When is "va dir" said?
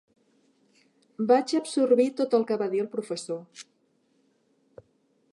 2.61-2.81